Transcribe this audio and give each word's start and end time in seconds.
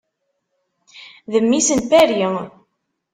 D 1.31 1.33
mmi-s 1.43 1.69
n 1.77 1.79
Paris. 1.89 2.35